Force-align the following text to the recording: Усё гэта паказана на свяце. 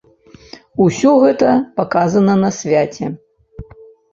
Усё 0.85 1.11
гэта 1.25 1.49
паказана 1.81 2.33
на 2.45 2.51
свяце. 2.61 3.05